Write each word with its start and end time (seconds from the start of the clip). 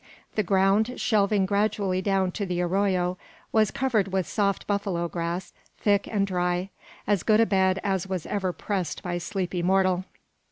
The 0.33 0.41
ground, 0.41 0.99
shelving 0.99 1.45
gradually 1.45 2.01
down 2.01 2.31
to 2.31 2.43
the 2.47 2.59
arroyo, 2.59 3.19
was 3.51 3.69
covered 3.69 4.07
with 4.07 4.25
soft 4.27 4.65
buffalo 4.65 5.07
grass, 5.07 5.53
thick 5.77 6.07
and 6.07 6.25
dry 6.25 6.71
as 7.05 7.21
good 7.21 7.39
a 7.39 7.45
bed 7.45 7.79
as 7.83 8.07
was 8.07 8.25
ever 8.25 8.51
pressed 8.51 9.03
by 9.03 9.19
sleepy 9.19 9.61
mortal. 9.61 10.05